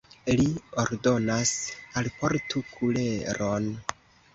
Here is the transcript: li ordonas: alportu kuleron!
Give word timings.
li 0.37 0.47
ordonas: 0.83 1.53
alportu 2.03 2.67
kuleron! 2.75 3.75